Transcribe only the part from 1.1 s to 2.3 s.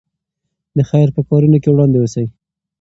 په کارونو کې وړاندې اوسئ.